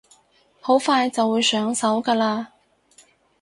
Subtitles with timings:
[0.59, 2.47] 好快就會上手㗎喇